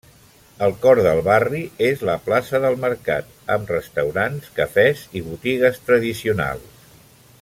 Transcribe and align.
El 0.67 0.71
cor 0.85 1.01
del 1.07 1.19
barri 1.27 1.59
és 1.89 2.01
la 2.09 2.15
plaça 2.29 2.61
del 2.63 2.79
Mercat, 2.85 3.29
amb 3.57 3.75
restaurants, 3.75 4.49
cafés 4.61 5.05
i 5.21 5.23
botigues 5.29 5.79
tradicionals. 5.91 6.87